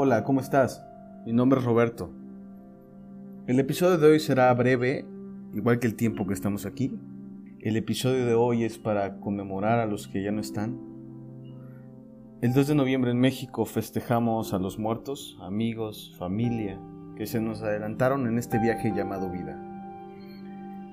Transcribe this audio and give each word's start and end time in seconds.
Hola, 0.00 0.22
¿cómo 0.22 0.38
estás? 0.38 0.86
Mi 1.26 1.32
nombre 1.32 1.58
es 1.58 1.66
Roberto. 1.66 2.12
El 3.48 3.58
episodio 3.58 3.98
de 3.98 4.06
hoy 4.06 4.20
será 4.20 4.54
breve, 4.54 5.04
igual 5.52 5.80
que 5.80 5.88
el 5.88 5.96
tiempo 5.96 6.24
que 6.24 6.34
estamos 6.34 6.66
aquí. 6.66 6.96
El 7.58 7.76
episodio 7.76 8.24
de 8.24 8.34
hoy 8.34 8.62
es 8.62 8.78
para 8.78 9.18
conmemorar 9.18 9.80
a 9.80 9.86
los 9.86 10.06
que 10.06 10.22
ya 10.22 10.30
no 10.30 10.40
están. 10.40 10.78
El 12.42 12.52
2 12.52 12.68
de 12.68 12.74
noviembre 12.76 13.10
en 13.10 13.18
México 13.18 13.64
festejamos 13.64 14.54
a 14.54 14.60
los 14.60 14.78
muertos, 14.78 15.36
amigos, 15.42 16.14
familia, 16.16 16.78
que 17.16 17.26
se 17.26 17.40
nos 17.40 17.60
adelantaron 17.62 18.28
en 18.28 18.38
este 18.38 18.60
viaje 18.60 18.92
llamado 18.94 19.28
vida. 19.32 19.60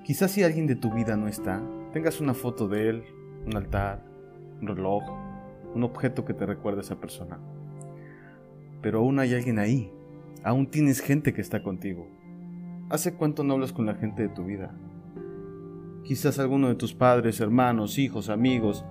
Quizás 0.04 0.32
si 0.32 0.42
alguien 0.42 0.66
de 0.66 0.78
tu 0.78 0.92
vida 0.92 1.16
no 1.16 1.28
está, 1.28 1.62
tengas 1.94 2.22
una 2.22 2.34
foto 2.34 2.68
de 2.68 2.90
él, 2.90 3.04
un 3.46 3.56
altar, 3.56 4.04
un 4.60 4.66
reloj, 4.68 5.04
un 5.76 5.84
objeto 5.84 6.26
que 6.26 6.34
te 6.34 6.48
recuerde 6.48 6.80
a 6.80 6.82
esa 6.82 7.00
persona 7.00 7.40
pero 8.86 9.00
aún 9.00 9.18
hay 9.18 9.34
alguien 9.34 9.58
ahí. 9.58 9.92
Aún 10.44 10.68
tienes 10.68 11.02
gente 11.02 11.34
que 11.34 11.42
está 11.42 11.64
contigo. 11.64 12.08
¿Hace 12.92 13.16
cuánto 13.16 13.44
no 13.44 13.54
hablas 13.56 13.74
con 13.74 13.88
la 13.88 13.96
gente 13.96 14.22
de 14.22 14.30
tu 14.30 14.46
vida? 14.46 14.78
Quizás 16.04 16.38
alguno 16.38 16.68
de 16.68 16.76
tus 16.76 16.94
padres, 16.94 17.40
hermanos, 17.40 17.98
hijos, 17.98 18.30
amigos, 18.30 18.86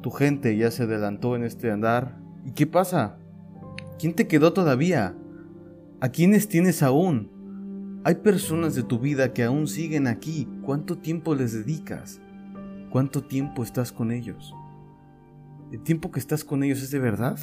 tu 0.00 0.10
gente 0.10 0.56
ya 0.56 0.70
se 0.70 0.84
adelantó 0.84 1.36
en 1.36 1.44
este 1.44 1.70
andar. 1.70 2.16
¿Y 2.46 2.52
qué 2.52 2.66
pasa? 2.66 3.18
¿Quién 3.98 4.14
te 4.14 4.26
quedó 4.26 4.54
todavía? 4.54 5.14
¿A 6.00 6.08
quiénes 6.08 6.48
tienes 6.48 6.82
aún? 6.82 8.00
Hay 8.04 8.14
personas 8.14 8.74
de 8.74 8.84
tu 8.84 9.00
vida 9.00 9.34
que 9.34 9.44
aún 9.44 9.66
siguen 9.66 10.06
aquí. 10.06 10.48
¿Cuánto 10.62 10.96
tiempo 10.96 11.34
les 11.34 11.52
dedicas? 11.52 12.22
¿Cuánto 12.88 13.22
tiempo 13.22 13.64
estás 13.64 13.92
con 13.92 14.12
ellos? 14.12 14.54
¿El 15.72 15.82
tiempo 15.82 16.10
que 16.10 16.20
estás 16.20 16.42
con 16.42 16.64
ellos 16.64 16.82
es 16.82 16.90
de 16.90 17.00
verdad? 17.00 17.38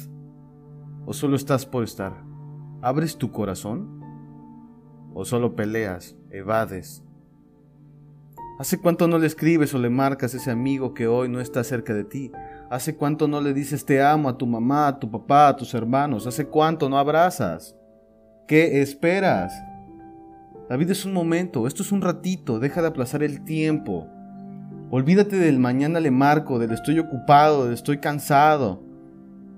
¿O 1.04 1.12
solo 1.12 1.34
estás 1.34 1.66
por 1.66 1.82
estar? 1.82 2.12
¿Abres 2.80 3.16
tu 3.18 3.32
corazón? 3.32 4.00
¿O 5.14 5.24
solo 5.24 5.56
peleas, 5.56 6.16
evades? 6.30 7.02
¿Hace 8.60 8.78
cuánto 8.78 9.08
no 9.08 9.18
le 9.18 9.26
escribes 9.26 9.74
o 9.74 9.78
le 9.78 9.90
marcas 9.90 10.32
a 10.32 10.36
ese 10.36 10.52
amigo 10.52 10.94
que 10.94 11.08
hoy 11.08 11.28
no 11.28 11.40
está 11.40 11.64
cerca 11.64 11.92
de 11.92 12.04
ti? 12.04 12.30
¿Hace 12.70 12.94
cuánto 12.94 13.26
no 13.26 13.40
le 13.40 13.52
dices 13.52 13.84
te 13.84 14.00
amo 14.00 14.28
a 14.28 14.38
tu 14.38 14.46
mamá, 14.46 14.86
a 14.86 15.00
tu 15.00 15.10
papá, 15.10 15.48
a 15.48 15.56
tus 15.56 15.74
hermanos? 15.74 16.28
¿Hace 16.28 16.46
cuánto 16.46 16.88
no 16.88 16.96
abrazas? 16.96 17.74
¿Qué 18.46 18.80
esperas? 18.80 19.52
La 20.68 20.76
vida 20.76 20.92
es 20.92 21.04
un 21.04 21.12
momento, 21.12 21.66
esto 21.66 21.82
es 21.82 21.90
un 21.90 22.00
ratito, 22.00 22.60
deja 22.60 22.80
de 22.80 22.88
aplazar 22.88 23.24
el 23.24 23.42
tiempo. 23.42 24.06
Olvídate 24.90 25.36
del 25.36 25.58
mañana 25.58 25.98
le 25.98 26.12
marco, 26.12 26.60
del 26.60 26.70
estoy 26.70 27.00
ocupado, 27.00 27.64
del 27.64 27.74
estoy 27.74 27.98
cansado 27.98 28.91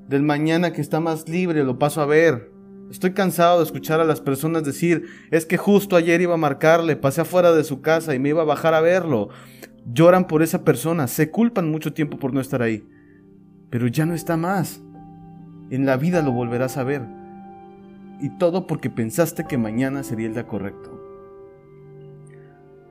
del 0.09 0.23
mañana 0.23 0.73
que 0.73 0.81
está 0.81 1.01
más 1.01 1.29
libre, 1.29 1.65
lo 1.65 1.79
paso 1.79 2.01
a 2.01 2.07
ver. 2.07 2.53
Estoy 2.91 3.13
cansado 3.13 3.59
de 3.59 3.65
escuchar 3.65 4.01
a 4.01 4.05
las 4.05 4.21
personas 4.21 4.65
decir, 4.65 5.07
es 5.31 5.47
que 5.47 5.57
justo 5.57 5.97
ayer 5.97 6.21
iba 6.21 6.35
a 6.35 6.39
marcarle, 6.39 6.97
pasé 6.97 7.23
afuera 7.23 7.53
de 7.53 7.65
su 7.65 7.81
casa 7.81 8.15
y 8.15 8.19
me 8.19 8.29
iba 8.29 8.43
a 8.43 8.47
bajar 8.47 8.75
a 8.75 8.81
verlo. 8.81 9.31
Lloran 9.93 10.27
por 10.27 10.43
esa 10.43 10.65
persona, 10.65 11.09
se 11.09 11.31
culpan 11.31 11.71
mucho 11.71 11.93
tiempo 11.93 12.19
por 12.19 12.33
no 12.33 12.41
estar 12.41 12.63
ahí. 12.63 12.87
Pero 13.71 13.87
ya 13.89 14.07
no 14.07 14.15
está 14.15 14.37
más. 14.37 14.81
En 15.71 15.87
la 15.87 15.97
vida 15.97 16.23
lo 16.23 16.33
volverás 16.33 16.77
a 16.77 16.85
ver. 16.85 17.03
Y 18.21 18.31
todo 18.39 18.67
porque 18.67 18.91
pensaste 18.91 19.45
que 19.45 19.59
mañana 19.59 20.03
sería 20.03 20.27
el 20.27 20.35
día 20.35 20.47
correcto. 20.47 21.01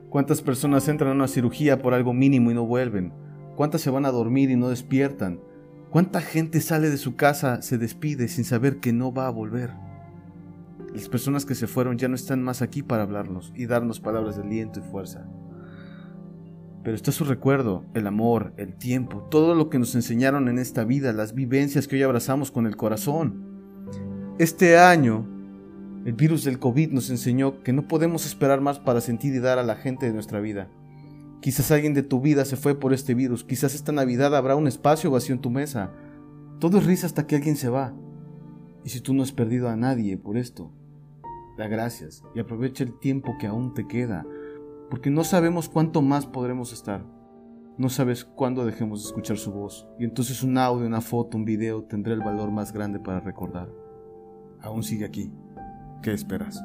¿Cuántas 0.10 0.42
personas 0.42 0.88
entran 0.88 1.12
a 1.12 1.16
una 1.16 1.28
cirugía 1.28 1.82
por 1.82 1.94
algo 1.94 2.14
mínimo 2.14 2.52
y 2.52 2.54
no 2.54 2.66
vuelven? 2.66 3.14
¿Cuántas 3.56 3.82
se 3.82 3.90
van 3.90 4.06
a 4.06 4.12
dormir 4.12 4.50
y 4.52 4.56
no 4.56 4.70
despiertan? 4.70 5.40
¿Cuánta 5.94 6.22
gente 6.22 6.60
sale 6.60 6.90
de 6.90 6.98
su 6.98 7.16
casa, 7.16 7.62
se 7.62 7.78
despide 7.78 8.28
sin 8.28 8.46
saber 8.46 8.78
que 8.78 8.92
no 8.92 9.14
va 9.14 9.28
a 9.28 9.30
volver? 9.30 9.70
Las 10.92 11.08
personas 11.08 11.46
que 11.46 11.54
se 11.54 11.68
fueron 11.68 12.00
ya 12.00 12.08
no 12.08 12.16
están 12.16 12.42
más 12.42 12.64
aquí 12.64 12.82
para 12.82 13.04
hablarnos 13.04 13.54
y 13.56 13.68
darnos 13.68 14.00
palabras 14.00 14.36
de 14.36 14.42
aliento 14.42 14.80
y 14.80 14.90
fuerza. 14.90 15.28
Pero 16.84 16.96
está 16.96 17.12
su 17.12 17.26
recuerdo, 17.26 17.86
el 17.94 18.08
amor, 18.08 18.54
el 18.58 18.74
tiempo, 18.74 19.28
todo 19.30 19.54
lo 19.54 19.70
que 19.70 19.78
nos 19.78 19.94
enseñaron 19.94 20.48
en 20.48 20.58
esta 20.58 20.84
vida, 20.84 21.14
las 21.14 21.36
vivencias 21.36 21.88
que 21.88 21.98
hoy 21.98 22.02
abrazamos 22.02 22.50
con 22.50 22.66
el 22.66 22.76
corazón. 22.76 24.34
Este 24.40 24.80
año, 24.80 25.28
el 26.06 26.14
virus 26.14 26.44
del 26.44 26.58
COVID 26.58 26.90
nos 26.90 27.12
enseñó 27.12 27.62
que 27.62 27.72
no 27.72 27.88
podemos 27.88 28.26
esperar 28.26 28.62
más 28.62 28.80
para 28.80 29.00
sentir 29.00 29.36
y 29.36 29.40
dar 29.40 29.60
a 29.60 29.64
la 29.64 29.76
gente 29.76 30.08
de 30.08 30.14
nuestra 30.14 30.40
vida. 30.40 30.70
Quizás 31.44 31.72
alguien 31.72 31.94
de 31.94 32.04
tu 32.04 32.22
vida 32.22 32.46
se 32.46 32.56
fue 32.56 32.80
por 32.80 32.94
este 32.94 33.16
virus. 33.16 33.44
Quizás 33.44 33.76
esta 33.76 33.92
Navidad 33.92 34.34
habrá 34.34 34.56
un 34.56 34.66
espacio 34.66 35.12
vacío 35.12 35.36
en 35.36 35.42
tu 35.42 35.50
mesa. 35.50 35.92
Todo 36.58 36.78
es 36.78 36.86
risa 36.86 37.06
hasta 37.06 37.28
que 37.28 37.36
alguien 37.36 37.58
se 37.58 37.68
va. 37.68 37.94
Y 38.86 38.90
si 38.92 39.02
tú 39.02 39.14
no 39.14 39.24
has 39.24 39.34
perdido 39.34 39.68
a 39.68 39.76
nadie 39.76 40.18
por 40.18 40.38
esto, 40.38 40.72
da 41.58 41.68
gracias 41.68 42.24
y 42.34 42.40
aprovecha 42.40 42.86
el 42.86 42.98
tiempo 42.98 43.36
que 43.42 43.48
aún 43.48 43.74
te 43.74 43.88
queda, 43.88 44.26
porque 44.90 45.10
no 45.10 45.26
sabemos 45.26 45.68
cuánto 45.68 46.02
más 46.02 46.26
podremos 46.26 46.72
estar. 46.72 47.06
No 47.78 47.90
sabes 47.90 48.24
cuándo 48.24 48.66
dejemos 48.66 49.04
de 49.04 49.08
escuchar 49.08 49.36
su 49.36 49.52
voz, 49.52 49.86
y 50.00 50.06
entonces 50.06 50.44
un 50.44 50.58
audio, 50.58 50.88
una 50.88 51.02
foto, 51.02 51.38
un 51.38 51.44
video 51.44 51.84
tendrá 51.84 52.14
el 52.14 52.22
valor 52.22 52.52
más 52.52 52.72
grande 52.72 53.02
para 53.02 53.20
recordar. 53.20 53.70
Aún 54.62 54.84
sigue 54.84 55.04
aquí. 55.04 55.30
¿Qué 56.02 56.14
esperas? 56.14 56.64